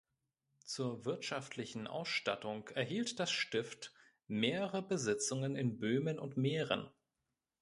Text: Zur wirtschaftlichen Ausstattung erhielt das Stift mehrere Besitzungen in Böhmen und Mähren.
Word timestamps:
Zur 0.65 1.05
wirtschaftlichen 1.05 1.85
Ausstattung 1.85 2.67
erhielt 2.69 3.19
das 3.19 3.29
Stift 3.29 3.93
mehrere 4.27 4.81
Besitzungen 4.81 5.55
in 5.55 5.77
Böhmen 5.77 6.17
und 6.17 6.37
Mähren. 6.37 6.89